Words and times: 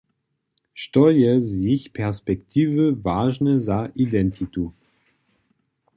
Što 0.85 1.03
je 1.17 1.33
z 1.49 1.59
jich 1.65 1.85
perspektiwy 1.99 2.89
wažne 3.09 3.53
za 3.69 3.79
identitu? 4.09 4.65